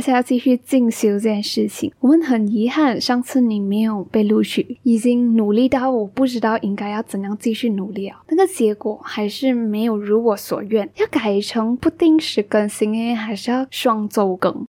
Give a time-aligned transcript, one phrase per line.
[0.00, 1.92] 次要继续进修这件事情。
[1.98, 8.22] 我们很遗憾，上次你没有被录取，已经努力到我不知道应该要怎样继续努力了。
[8.28, 14.64] 那个结果还是没有如我所愿，要改成不定时更新诶，还是要双周更。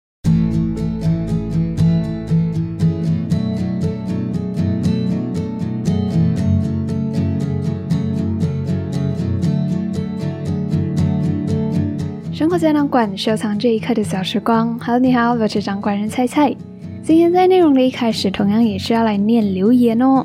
[12.38, 14.78] 生活胶囊馆收藏这一刻的小时光。
[14.80, 16.56] Hello，你好，我是掌管人菜菜。
[17.02, 20.24] 今天在内容的一开始，同样也是要来念留言哦。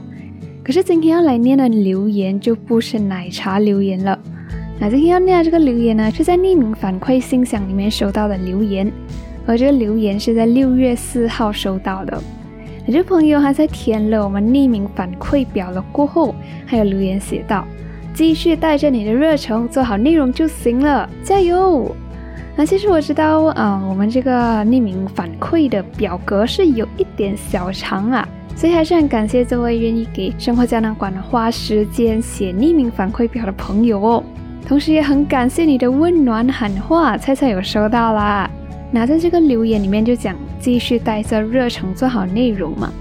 [0.62, 4.18] 可是今天要来念的留言就不是奶茶留言了。
[4.78, 8.92] 那今天要念的这个留言呢，是在匿名反馈信箱里面收到的留言，
[9.46, 12.22] 而这个留言是在六月四号收到的。
[12.88, 16.34] 这朋友还在填了我们匿名反馈表了过后，
[16.66, 17.66] 还有留言写道
[18.12, 21.90] ：“继续带着你的热忱做好内容就行了，加油！”
[22.54, 34.22] 那其实我知道，嗯，我们这个匿名反馈的表格是有一点小长啊，所以还是很感谢这位愿意给生活胶囊馆花时间写匿名反馈表的朋友哦。
[34.68, 38.48] 同时也很感谢你的温暖喊话，菜菜有收到啦。
[38.90, 42.92] 那在这个留言里面就讲继续带着热诚做好内容嘛。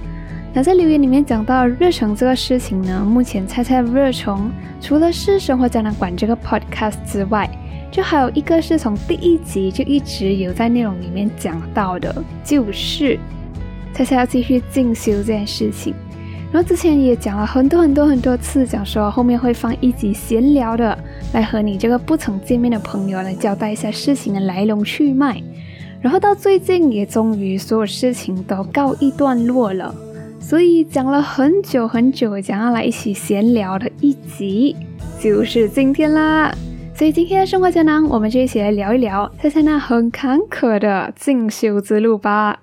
[0.54, 7.50] 那在留言里面讲到热诚这个事情呢，目前菜菜热诚除了是生活胶囊馆这个 podcast 之外。
[7.92, 13.20] 就还有一个是从第一集就一直有在内容里面讲到的，就是
[13.94, 15.94] 猜猜要继续进修这件事情。
[16.54, 20.98] 然后之前也讲了很多很多很多次，讲说后面会放一集闲聊的，
[21.34, 25.42] 来和你这个不曾见面的朋友来交代一下事情的来龙去脉。
[26.02, 29.94] 然后到最近也终于所有事情都告一段落了，
[30.40, 34.76] 所以讲了很久很久，讲要来一起闲聊的一集，
[35.20, 36.54] 就是今天啦。
[37.02, 42.60] 所以今天的生活胶囊，我们就一起来聊一聊猜猜那很坎坷的进修之路吧。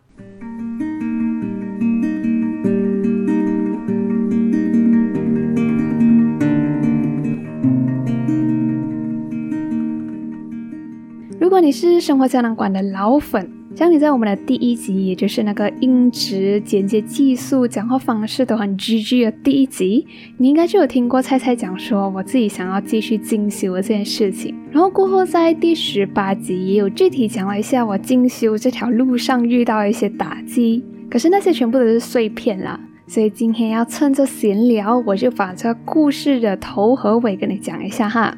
[11.41, 20.05] 如果你是生活胶囊馆的老粉，像你在我们的第一集，也就是那个音质、剪接技术、讲话方式都很 GG 的第一集，
[20.37, 24.53] 你应该就有听过菜菜讲说我自己想要继续进修的这件事情。
[24.73, 32.81] 然后过后在第十八集也有具体讲了一下我进修这条路上遇到一些打击，可是那些全部都是碎片啦。
[33.07, 38.37] 所以今天要趁着闲聊，我就把这故事的头和尾跟你讲一下哈。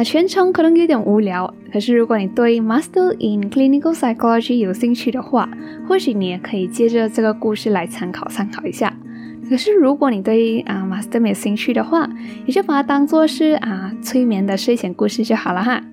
[0.00, 5.46] 那全程可能有点无聊，可是如果你对 Master in Clinical Psychology 有兴趣的话，
[5.86, 8.96] 或许你也可以接着这个故事来参考参考一下。
[9.50, 12.08] 可是如果你对啊 Master 没有兴趣的话，
[12.46, 15.84] 你就把它当做是啊催眠的睡前故事就好了哈。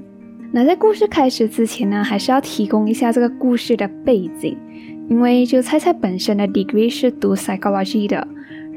[0.53, 4.57] 那在故事开始之前呢，还是要提供一下这个故事的背景，
[5.09, 8.25] 因为就猜猜本身的 degree 是读 Psychology 的。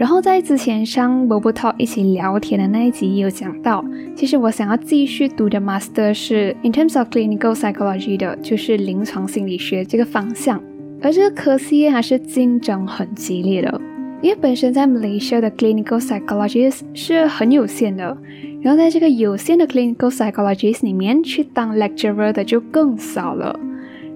[0.00, 3.84] 然后在之前上 Bobo Talk 一起聊天的那一集有讲到，
[4.16, 10.59] 其实我想要继续读的 Master 是 In terms of Clinical Psychology 的，就是临床心理学这个方向。
[11.03, 13.78] 而这个科系还是竞争很激烈的，
[14.22, 18.16] 因为本身在 Malaysia 的 Clinical psychologist 是很有限的，
[18.62, 23.55] 然后在这个有限的 Clinical psychologist 里面去当 Lecturer 的就更少了。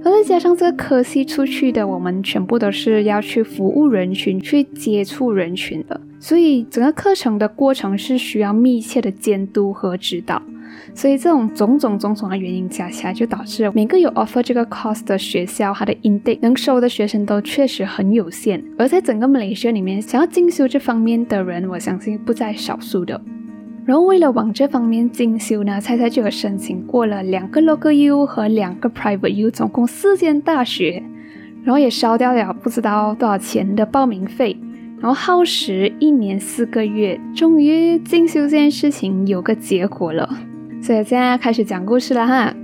[0.04, 10.42] 而再加上这个科系出去的，我们全部都是要去服务人群、去接触人群的，所以整个课程的过程是需要密切的监督和指导。
[10.92, 18.62] 所以这种种种种种的原因加起来，就导致每个有 offer 这个 course 的学校，它的 intake 能收的学生都确实很有限。
[18.76, 23.20] 而在整个马来西亚里面，想要进修这方面的人，我相信不在少数的。
[23.86, 31.02] 然后为了往这方面进修呢，猜猜就有申请过了两个 local U 和两个 private U，总共四间大学，
[31.62, 34.56] 然后也烧掉了不知道多少钱的报名费，
[35.00, 40.28] 然后耗时一年四个月，终于进修这件事情有个结果了。
[40.80, 42.54] 所以现在开始讲故事了哈。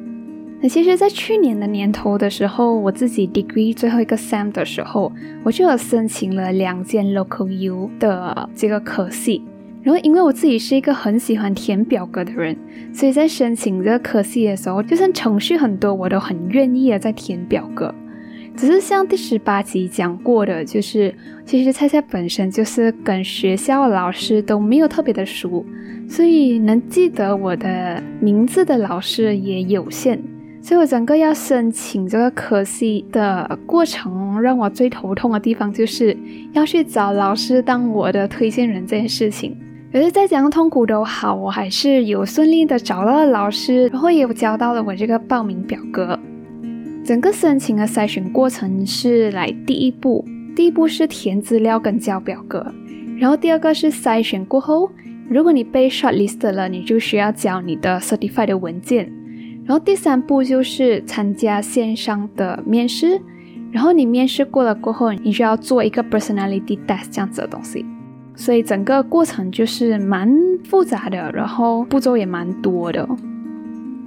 [0.63, 5.11] 那其实，在去年的年头的时候，我自己 degree 最后一个 sem 的时候，
[5.43, 9.43] 我就有申请了两间 local U 的这个科系。
[9.83, 12.57] 然后，因为我自己是一个很喜欢填表格的人，
[12.93, 17.95] 所以在申请这个科系的时候，就算程序很多，我都很愿意的在填表格。
[18.55, 21.15] 只是像第十八集讲过的，就是
[21.47, 25.65] 其实菜菜本身就是跟学校老师都没有特别的熟，
[26.07, 30.21] 所以能记得我的名字的老师也有限。
[30.61, 36.15] 所以我整个要申请这个科系的过程，让我最头痛的地方就是
[36.53, 39.57] 要去找老师当我的推荐人这件事情。
[39.93, 46.19] 可是再怎样痛苦都好，我还是有顺利的找到了老师，然后也有交到了我这个报名表格。
[47.05, 52.65] 整个申请的筛选过程是来第一步，第一步是填资料跟交表格，
[53.19, 54.89] 然后第二个是筛选过后，
[55.29, 59.11] 如果你被 shortlist 了，你就需要交你的 certified 的文件，
[59.65, 63.21] 然后第三步就是参加线上的面试，
[63.73, 67.85] 然后你面试过了过后，你就要做一个 personality test 这样子的东西，
[68.41, 70.35] 所以整个过程就是蛮
[70.65, 73.07] 复杂的，然后步骤也蛮多的。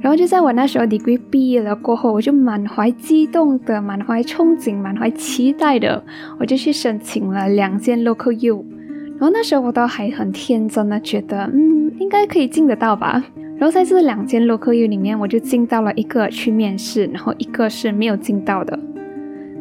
[0.02, 6.04] 然后就在我那时候 degree 毕业了过后，我就满怀激动的、满怀憧憬、满怀期待的，
[6.40, 8.66] 我就去申请了两间 local U。
[9.12, 13.24] 然后那时候我都还很天真的觉得，嗯，应该可以进得到吧。
[13.58, 18.80] 然后在这两间 local U 里面，我就进到了一个去面试，然后一个是没有进到的。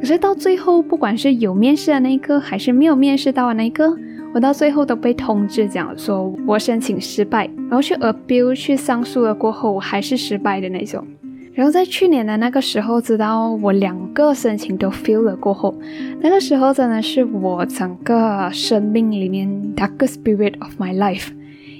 [0.00, 3.94] 可是到最后，不管是有面试的那一个，还是没有面试到的那一个。
[4.34, 11.06] 我到最后都被通知讲说我申请失败，然后去 appeal 去上诉了过后，我还是失败的那种。
[11.52, 15.74] 然后在去年的那个时候，直到我两个申请都 fail 了过后，
[16.22, 19.46] 那个时候真的是我整个生命里面
[19.76, 21.28] dark spirit of my life。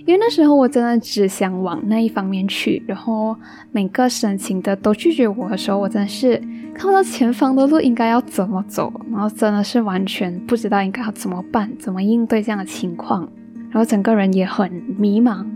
[0.05, 3.37] 因为那时候我真的只想往那一方面去，然后
[3.71, 6.37] 每个申请的都拒绝我的时候，我真的是
[6.75, 13.29] 看不到前方的路应该要怎么走，然后真的是完全不知道应该要怎么办，怎么应对这样的情况，
[13.71, 15.47] 然后整个人也很迷茫。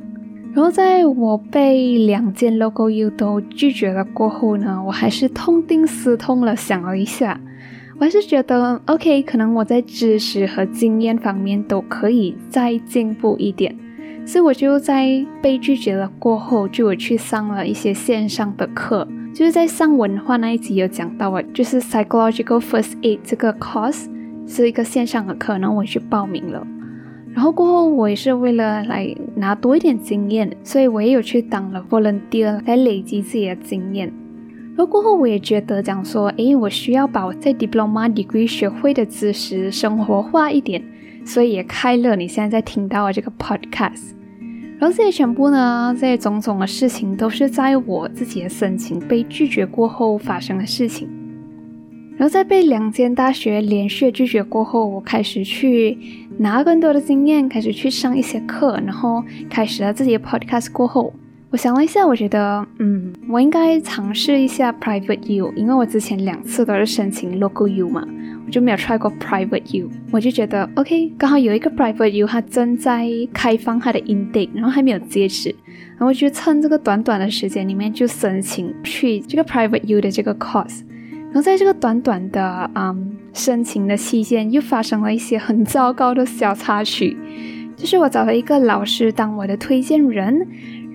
[0.54, 7.38] 然后在我被两件 logo U 都拒绝了过后呢，我还是痛定思痛了，想了一下，
[7.99, 13.76] 我还是觉得 OK，可能我在知识和经验方面都可以再进步一点。
[14.26, 24.06] 所以我就在被拒绝了过后，就有去上了一些线上的课，就是在上文化那一集有讲到啊，就是 psychological first aid 这个 course
[24.49, 26.67] 是一个线上的课，然后我去报名了。
[27.32, 34.12] 然后过后我也是为了来拿多一点经验，所以我也有去当了 volunteer 来累积自己的经验。
[34.76, 40.84] 然后过后我也觉得讲说，诶，我需要把我在 diploma degree 学会的知识生活化一点，
[41.25, 44.11] 所以也开了你现在在听到的这个 podcast。
[44.78, 51.08] 然后这些全部呢，这些种种的事情都是在我自己的申请被拒绝过后发生的事情。
[52.19, 55.96] 然后在被两间大学连续拒绝过后，我开始去
[56.37, 61.14] 拿更多的经验，开始去上一些课，然后开始了自己的 podcast 过后。
[61.50, 68.06] 我想了一下，我觉得，嗯，我应该尝试一下 private U，因为我之前两次都是申请 local U 嘛，
[68.44, 69.88] 我就没有 try 过 private U。
[70.10, 75.54] 我就觉得，OK，刚好有一个 private U，它正在开放它的 intake，然后还没有截止，
[75.90, 80.82] 然后我就趁这个短短的时间里面就申请去这个 private U 的这个 course。
[81.26, 87.16] 然后在这个短短的嗯申请的期间，又发生了一些很糟糕的小插曲，
[87.76, 90.46] 就是我找了一个老师当我的推荐人。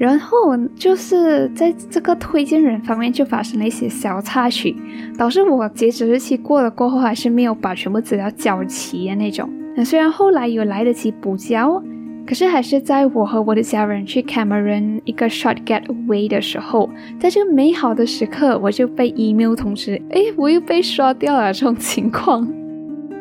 [0.01, 4.75] 然后就是在这个推荐人方面就发生了一些小插曲，
[5.15, 9.47] 导致我截止日期过了过后还是没有把全部资料交齐的那种。
[9.75, 11.79] 那虽然后来有来得及补交，
[12.25, 16.89] 可是还是在我和我的家人去 Cameron 一个 short getaway 的时候，
[17.19, 22.51] 在这个美好的时刻，我就被 email 通知，哎，我又被刷掉了这种情况。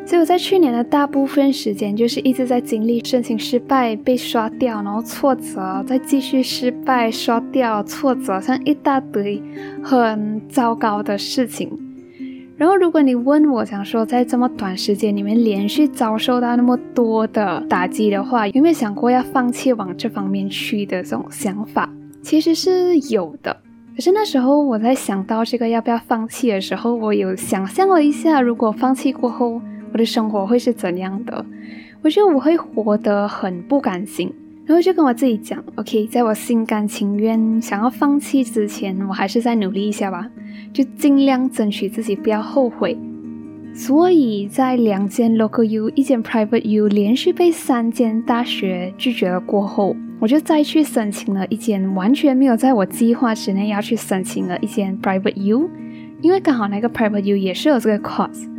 [0.03, 9.41] 所以我在去年的大部分时间，就是一直在经历申请失败、被刷掉，然后挫折，再继续失败、刷掉、挫折，像一大堆
[9.81, 11.71] 很糟糕的事情。
[12.57, 21.89] 然后，如果你问我，想说在这么短时间里面连续遭受到那么多的打击的话，有没有想过要放弃往这方面去的这种想法？
[22.21, 23.55] 其实是有的。
[23.95, 29.61] 可是那时候我在想到这个要不要放弃的时候，我有想象了一下，如果放弃过后。
[29.91, 31.45] 我的生活会是怎样的？
[32.01, 34.33] 我觉得我会活得很不甘心，
[34.65, 40.29] 然后就跟我自己讲：“OK，在我心甘情愿想要放弃之前，我还是再努力一下吧，
[40.73, 42.97] 就尽量争取自己不要后悔。”
[43.73, 55.69] 所以在两间 local U、一间 private U 连续被三间大学拒绝了过后，我就再去申请了一间完全没有在我计划之内要去申请的一间 private U，
[56.21, 58.50] 因为刚好那个 private U 也是有这个 course。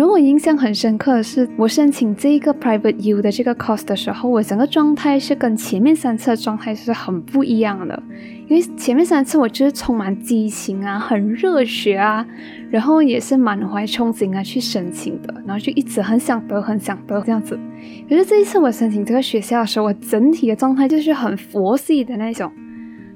[0.00, 8.02] 然后我印象很深刻的是，我申请这一个 private U 的这个 course 的时候，我整个状态是跟前面三次的状态是很不一样的。
[8.48, 12.26] 因为前面三次我就是充满激情啊，很热血啊，
[12.70, 17.60] 然后也是满怀憧憬啊去申请的，然后就一直很想得，很想得这样子。
[18.08, 22.50] 可是这一次我申请这个学校的时候，我整体的状态就是很佛系的那种。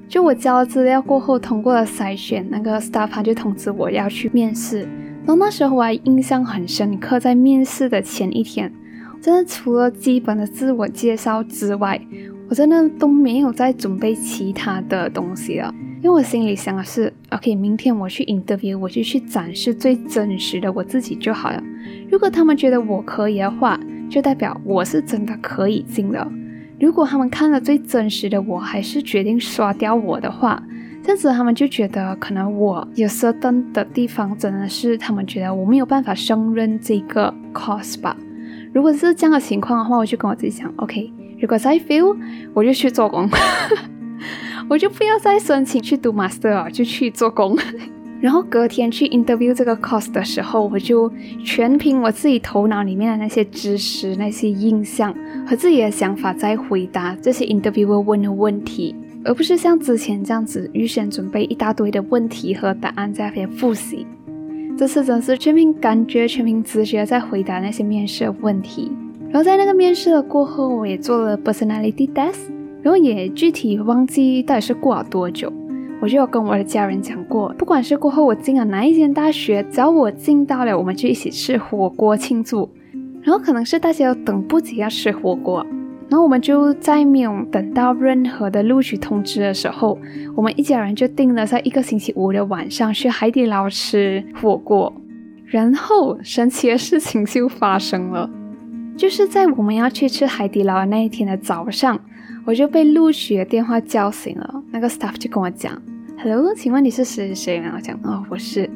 [0.07, 4.87] 就我交了资料过后，通过了筛选，那个 staff 就通知我要去面试。
[5.25, 8.71] 然后那时候我还印象很深刻，在面试的前一天，
[9.19, 11.99] 真的除了基本的自我介绍之外，
[12.47, 15.73] 我真的都没有再准备其他的东西了。
[16.03, 21.63] 因为我心里想的是，OK，明天我去 interview，我就去展示最真实的我自己就好了。
[22.07, 26.31] 如果他们觉得我可以的话，就代表我是真的可以进的。
[26.79, 30.61] 如果他们看了最真实的我，还是决定刷掉我的话，
[31.05, 38.17] 这样子他们就觉得可能我有 certain 的地方真的是他们觉得我没有办法胜任这个 course 吧。
[38.73, 42.17] 如果是这样的情况的话，我就跟我自己讲，OK，如果再 feel，
[42.55, 43.29] 我就去做工。
[44.67, 47.55] 我就不要再申请去读 master 了，就去做工。
[48.19, 51.07] 然后隔天去 interview 这个 course 的时候，我就
[51.45, 64.05] 全凭我自己头脑里面的那些知识、那些印象和自己的想法在回答这些 interviewer 问的问题，而不是像之前这样子预先准备一大堆的问题和答案在那边复习。
[64.77, 68.91] 这次真是全凭感觉、全凭直觉在回答那些面试的问题。
[69.29, 72.51] 然后在那个面试的过后，我也做了 personality test。
[72.83, 75.51] 然后也具体忘记到底是过了多久，
[75.99, 82.69] 我就有跟我的家人讲过，不管是过后我进了哪一间大学，只要我进到了，我们就一起吃火锅庆祝。
[83.23, 85.65] 然后可能是大家都等不及要吃火锅，
[86.09, 89.97] 然后我们就在没有等到任何的录取通知的时候，
[90.35, 94.93] 我们一家人就定了在一个星期五的晚上去海底捞吃火锅。
[95.45, 98.29] 然后神奇的事情就发生了，
[98.97, 101.99] 就是在我们要去吃海底捞的那一天的早上。
[102.45, 105.81] 我就被录取的电话叫醒了，那个 staff 就跟我讲
[106.21, 108.69] ：“Hello，请问你是谁谁吗？”我讲：“哦，我是，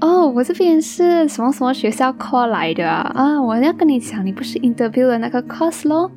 [0.00, 3.42] 哦，我这边是什么什么学校 call 来的啊？
[3.42, 6.08] 我要跟你讲，你不是 interview 的那个 course 咯。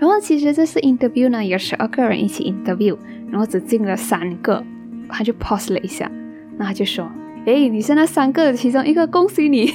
[0.00, 2.96] 然后其实这次 interview 呢，有十二个人一起 interview，
[3.30, 4.64] 然后只进了三个。
[5.12, 6.10] 他就 pause 了一下，
[6.56, 7.10] 那他就说
[7.44, 9.72] ：“诶，你是那三个的其中一个，恭喜你！”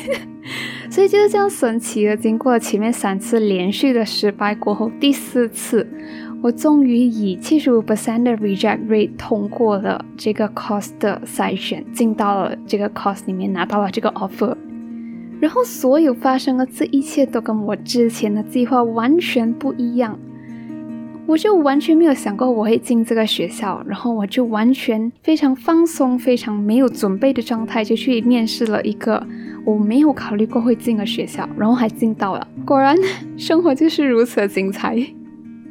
[0.89, 5.87] 所以就是这样神奇的，经过前面三次连续的失败过后，第四次。
[6.41, 14.55] 我终于以七十五 percent 的 reject rate 通过了这个 cost 的筛选，进到了这个 cost 里面，拿到了这个 offer。
[15.39, 20.17] 然后所有发生的这一切都跟我之前的计划完全不一样。
[21.27, 29.25] 我就完全没有想过我会进这个学校，然后我就完全非常放松、非常没有准备的状态就去面试了一个
[29.65, 32.47] 我没有考虑过会进的学校，然后还进到了。
[32.63, 32.95] 果然，
[33.37, 34.95] 生活就是如此的精彩。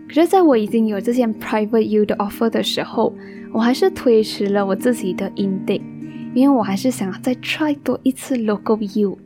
[0.08, 3.14] 可是，在我已经有这件 private U 的 offer 的时候，
[3.52, 5.82] 我还是推迟了我自己的 intake，
[6.34, 9.16] 因为我还是想要再 try 多一次 local U，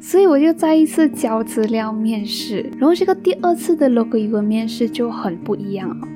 [0.00, 2.70] 所以我就再一次交资料面试。
[2.78, 6.08] 然后这个第二次的 local U 的面试就很不一样了，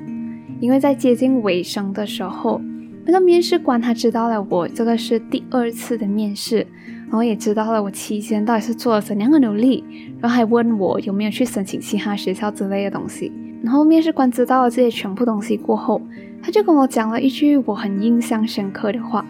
[0.59, 2.61] 因为在接近尾声的时候，
[3.05, 6.65] 那个面试官他知道了我这个是第二次的面试，
[7.07, 9.83] 然后也知道了我期间到底是做了怎样的努力，
[10.19, 13.31] 然后还问我有没有去申请其他学校之类的东西。
[13.63, 16.01] 然后面试官知道了这些全部东西过后，
[16.41, 19.25] 他就跟我讲了一句我很印象深刻的话。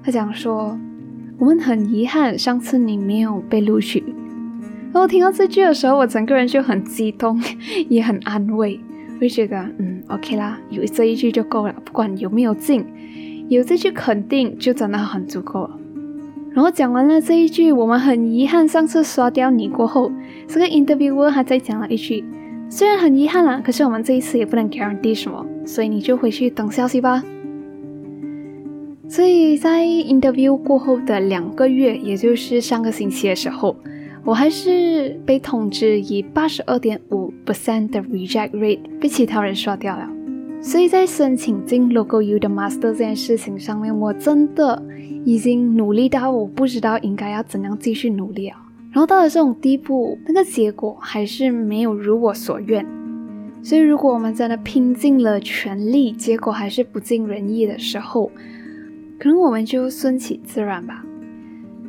[0.00, 0.78] 他讲说
[1.38, 4.02] ：“我们很遗憾上次你没有被录取。”
[4.92, 7.40] 然后听到这句的时候，我整个人就很激动，
[7.88, 8.80] 也很安慰。
[9.20, 12.84] 我觉得，嗯，OK 啦，有这一句就够了，不管有没有进，
[13.48, 15.78] 有这句肯定就真的很足够了。
[16.52, 20.10] 然后讲完了这一句，我们很遗憾上次刷掉你过后，
[20.48, 22.24] 这个 interviewer 还在讲了一句。
[22.70, 27.22] 虽然很遗憾啦，可是我们这一次也不能 guarantee 什么，所以你就回去等消息吧。
[29.08, 33.74] 所以在 interview 过后的两个月，也就是上个星期的时候，
[34.22, 40.06] 我还是被通知以八十二点五 percent 的 reject rate 被其他人刷掉了。
[40.60, 44.82] 所以在申请进 local U 的 master 这件事情上面，我真的
[45.24, 48.60] 已经努力到我不知道应该要怎样继续努力啊。
[48.90, 52.84] 然后到了这种地步，那个结果还是没有如我所愿。
[53.62, 58.30] 所以，如果我们真的拼尽了全力，结果还是不尽人意的时候，
[59.18, 61.04] 可能我们就顺其自然吧。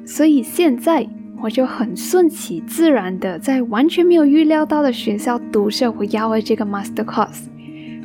[0.05, 1.07] 所以现在
[1.41, 7.43] 我就很顺其自然的在完全没有预料到的学校读着我要的这个 master course。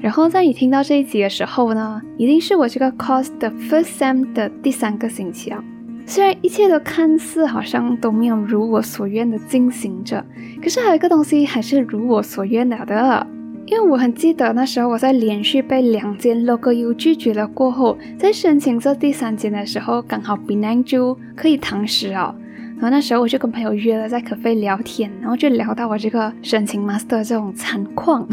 [0.01, 5.65] 然后在你听到这一集的时候呢，已经是我这个 course 的 first sem 的第三个星期了。
[6.07, 10.23] 虽然一切都看似好像都没有如我所愿的进行着，
[10.63, 13.27] 可是还有一个东西还是如我所愿了的。
[13.75, 22.33] 因为我很记得那时候我在连续被两间 local U 拒绝了过后，在申请这第三间的时候，刚好 b e n a n 就可以堂食哦。
[22.77, 28.25] 然后那时候我就跟朋友约了在可费聊天，然后就聊到我这个申请 master 这种惨况，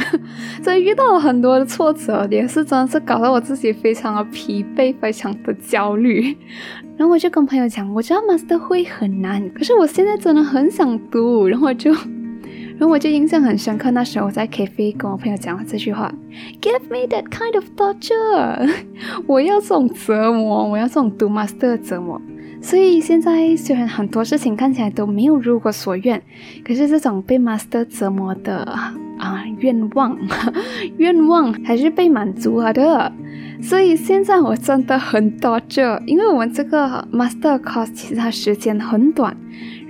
[0.61, 6.37] 所以遇到了很多的挫折，也是真的是搞得我自己非常的疲惫，非常的焦虑。
[6.97, 11.47] 然后我就跟朋友讲，我知道 master 会很难，可是我现在真的很想读。
[11.47, 11.91] 然后我就，
[12.81, 16.11] 然后我就印象很深刻，那时候我在 K F I 跟我朋友讲了这句话
[16.59, 18.73] ：“Give me that kind of torture，
[19.27, 22.19] 我要这种折磨，我要这种 do master 的折磨。”
[22.59, 26.19] 所以现在虽然很多事情看起来都没有如我所愿，
[26.65, 28.63] 可是这种被 master 折磨的
[29.19, 30.17] 啊愿望，
[30.97, 33.13] 愿望还是被满足了的。
[33.61, 39.37] 所以现在我真的很多这，因为我们这个 master course 其实它时间很短。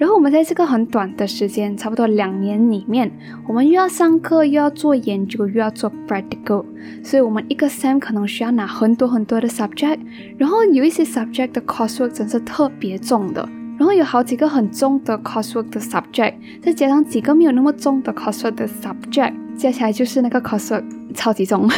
[0.02, 3.12] 然后我们在这个很短的时间，差不多两年里面，
[3.48, 6.66] 我们又要上课，又要做研究，又要做 practical，
[7.04, 10.00] 所以我们一个 sem 可能需要拿很多很多的 subject，
[10.40, 21.70] 然后有一些 subject 的 coursework 真是特别重的，然后有好几个很重的 coursework 的 subject，再加上几个没有那么重的 coursework 的 subject，加起来就是那个 coursework 超级重。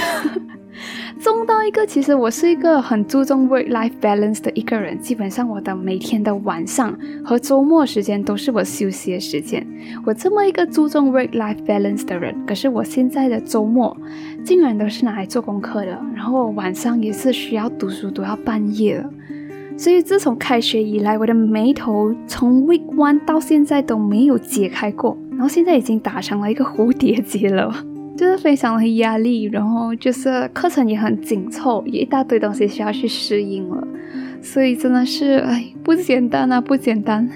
[1.23, 4.99] 重到一个，其实我是一个很注重 work-life balance 的一个人。
[4.99, 9.65] 基本上我的每天的晚上和周末时间都是我休息的时间。
[10.05, 13.95] 我这么一个注重 work-life balance 的人，可是我现在的周末
[14.43, 19.09] 竟然都是拿来做功课的，然后晚上也是需要读书，读到半夜了。
[19.77, 27.73] 所以自从开学以来，我的眉头从 week one 到现在都没有解开过，然后现在已经打成了一个蝴蝶结了。
[28.15, 33.87] 就是非常的压力，然后就是课程也很紧凑，一大堆东西需要去适应了，
[34.41, 37.27] 所以真的是哎不简单啊，不简单。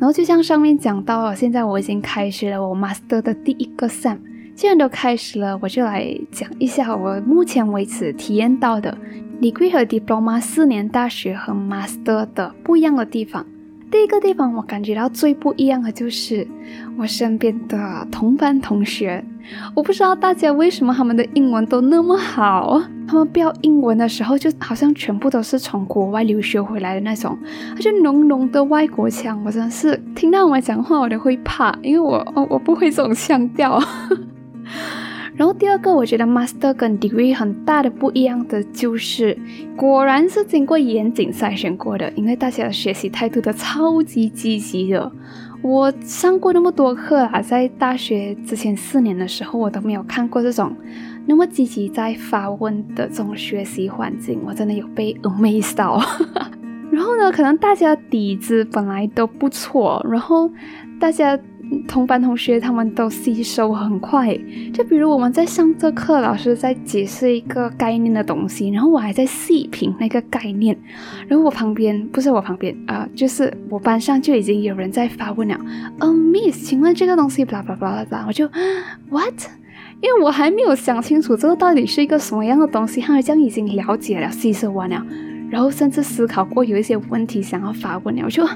[0.00, 4.16] 然后就像上面讲到，现在我已经开始了我 master 的第一个 sem，
[4.54, 8.96] 既然都开始了，我就来讲一下我目前为止体验到的
[9.40, 13.46] degree 和 diploma 四年大学和 master 的不一样的地方。
[13.90, 16.46] 第一个地方我感觉到最不一样的就是
[16.96, 19.24] 我身边的同班同学，
[19.74, 27.36] 我不知道大家为什么他们的英文都那么好，他们标英文的时候就好像全部都是从国外留学回来的那种，
[27.74, 33.82] 而且浓浓的外国腔，我真的是听到我们讲话我都会怕，因为我我我不会这种腔调。
[35.34, 39.38] 然后第二个，我觉得 master 跟 degree 很大的不一样的就是，
[39.76, 45.10] 果然是经过严谨筛选过的，因为大家的学习态度都超级积极的。
[45.62, 50.74] 我上过那么多课啊，在大学之前四年的时候，我都没有看过这种
[51.26, 56.02] 那么积极在发问的这种学习环境，我真的有被 amazed 到。
[56.90, 60.50] 然后呢，可能大家底子本来都不错，然后
[60.98, 61.38] 大家。
[61.86, 64.38] 同班同学他们都吸收很快，
[64.72, 70.76] 就比如我们在上这课，老师在解释一个概念的东西，然后我还在细品那个概念，
[71.28, 75.58] 然后我旁边不是我旁边啊，就是我班上就已经有人在发问了，
[75.98, 78.48] 嗯，Miss，请问这个东西，blah blah blah blah，我就
[79.08, 79.34] What？
[80.02, 85.04] 因为我还没有想清楚这个到底是一个什么样的东西，他好像已经了解了，吸收完了。
[85.50, 88.46] 然后甚至思考过有一些问题想要发问了，我就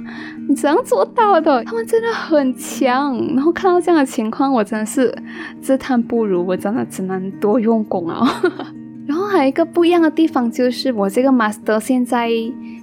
[0.49, 1.63] 你怎样做到的？
[1.65, 3.15] 他们真的很强。
[3.35, 5.13] 然后看到这样的情况，我真的是
[5.61, 8.25] 自叹不如，我真的只能多用功啊。
[9.07, 12.31] 然后还有一个不一样的地方就是，我这个 master 现在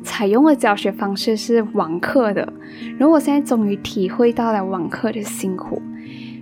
[0.03, 2.53] 采用的教学方式是网课的。
[2.97, 5.81] 然后我现在终于体会到了网课的辛苦。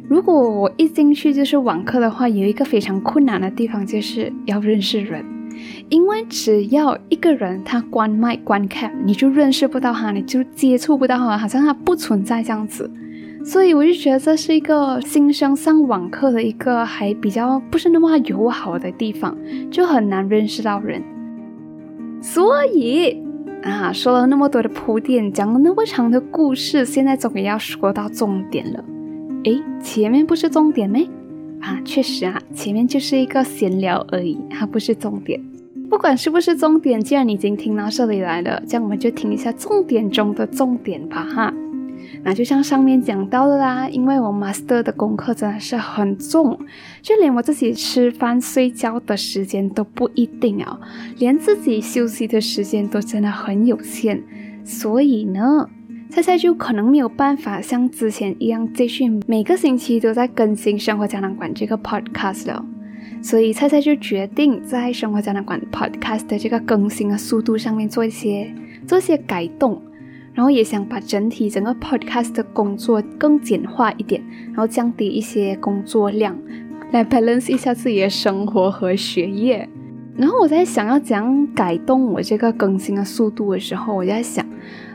[0.09, 5.23] 如果我一进去就是网课的话，有一个非常困难的地方就是要认识人。
[5.89, 12.89] 因为只要一个人他关麦关 cam，你就认识不到他，你就接触不到他，好像他不存在这样子。
[13.43, 19.37] 所以我就觉得这是一个新生上网课的一个还比较不是那么友好的地方，
[19.71, 21.01] 就很难认识到人。
[22.21, 23.23] 所以
[23.63, 28.83] 啊，说了那么多的铺垫，讲了那么长的故事，现在终于要说到重点了。
[29.45, 31.09] 诶，前面不是重点没？
[31.61, 35.41] 啊，确实啊，前面就是一个闲聊而已，它不是重点。
[35.89, 41.53] 不管是不是重点，既然你已经听到这里来了，这样我们就听一下重点中的重点吧，哈。
[42.23, 46.57] 那就像上面讲到的啦，因为我 master 的功课真的是很重，
[47.01, 50.79] 就连我自己吃饭睡觉的时间都不一定啊，
[51.17, 54.21] 连自己休息的时间都真的很有限，
[54.63, 55.69] 所以呢。
[56.09, 62.65] 菜菜就可能没有办法像之前一样继续每个星期都在更新《生活胶囊馆》这个 podcast 了，
[63.21, 68.51] 所以菜菜就决定在《生活胶囊馆》podcast 的这个更新的速度上面做一些
[68.87, 69.79] 做一些改动，
[70.33, 76.35] 然后也想把整体整个 podcast 的工作更简化一点，然后降低一些工作量，
[76.91, 79.69] 来 balance 一下自己的生活和学业。
[80.19, 84.45] 然后我在想要怎样改动我这个更新的速度的时候，我就在想。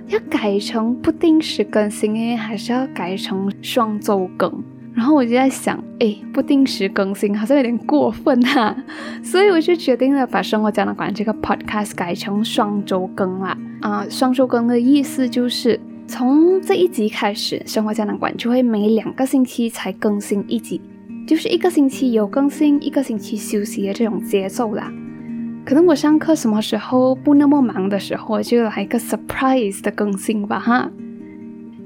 [0.09, 4.53] 要改成不定时更新诶，还是要改成双周更？
[4.93, 8.77] 然后我就在想，哎，不定时更新好像有点过分哈，
[9.25, 13.57] 所以我就决定了把生活胶囊馆这个 podcast 改成双周更啦。
[13.81, 20.83] 啊，双周更的意思就是从这一集开始，生活胶囊馆就会每两个星期才更新一集，
[21.27, 24.93] 就是一个星期有更新，一个星期休息的这种节奏啦。
[25.65, 30.91] 可能我上课什么时候不那么忙的时候，就来一个 surprise 的更新吧哈。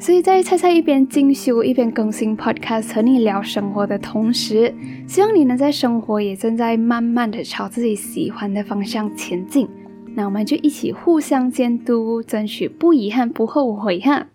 [0.01, 4.75] 所以在菜菜一边进修一边更新 podcast 和你聊生活的同时，
[5.07, 9.69] 希望你能在生活也正在慢慢的朝自己喜欢的方向前进。
[10.15, 14.27] 那我们就一起互相监督，争取不遗憾、不后悔哈。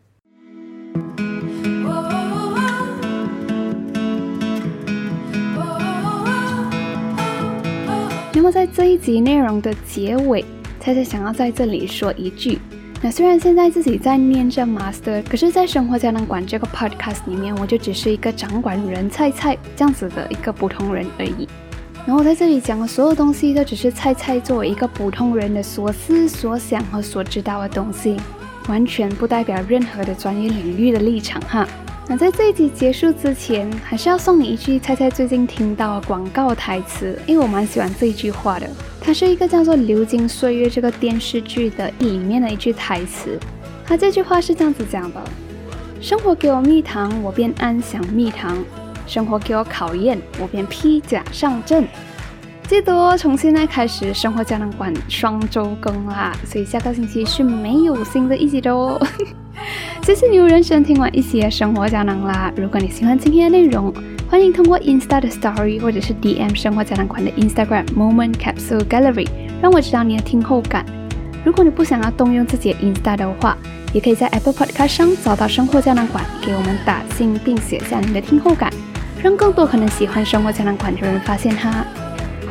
[8.43, 10.43] 那么在这一集内容的结尾，
[10.77, 12.59] 菜菜想要在这里说一句：
[13.01, 21.47] 那虽然现在自己在念着 master，可是，在生活胶囊馆这个 podcast 里面，我就只是一个掌管人菜菜这样子的一个普通人而已。
[22.05, 28.17] 然后在这里讲的所有东西，都只是菜菜作为一个普通人的所思所想和所知道的东西，
[28.67, 31.65] 完全不代表任何的专业领域的立场哈。
[32.05, 38.69] 那在这一集结束之前，还是要送你一句猜猜最近听到广告台词，因为我蛮喜欢这一句话的。
[38.99, 43.39] 它是一个叫做《流金岁月》这个电视剧的里面的一句台词。
[43.85, 45.21] 它这句话是这样子讲的：
[46.01, 48.57] 生活给我蜜糖，我便安享蜜糖。
[49.07, 51.87] 生活给我考验，我便披甲上阵。
[52.67, 59.01] 记得哦，从现在开始，生活胶囊馆双周更啦，所以下个星期是没有新的一集的哦。
[60.01, 62.51] 谢谢你有认真听完一期的生活胶囊啦。
[62.55, 63.93] 如果你喜欢今天的内容，
[64.29, 69.27] 欢迎通过 Insta 的 Story 或者是 DM 生活胶囊馆的 Instagram Moment Capsule Gallery
[69.61, 70.85] 让我知道你的听后感。
[71.45, 73.57] 如果你不想要动用自己的 Insta 的话，
[73.93, 78.71] 也可以在 Apple Podcast 上找到生活胶囊馆，给我们打星并写下你的听后感。
[79.21, 81.85] 让更多可能喜欢生活胶囊馆的人发现它，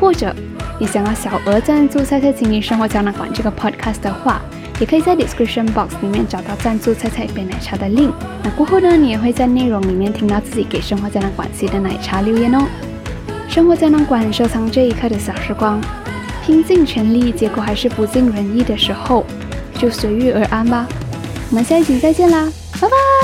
[0.00, 0.35] 或者
[0.78, 4.40] 你想要小额赞助菜菜经营生活胶囊馆这个 podcast 的话，
[4.83, 8.12] 也可以在 description box 里面找到赞助菜菜一杯奶茶的 link。
[8.42, 12.66] 那过后呢，你也会在内容里面听到自己给生活胶囊馆写的奶茶留言哦。
[13.49, 15.81] 生活胶囊馆收藏这一刻的小时光，
[16.45, 19.25] 拼尽全力，结果还是不尽人意的时候，
[19.79, 20.85] 就随遇而安吧。
[21.51, 23.21] 我们下一集再见啦，拜拜。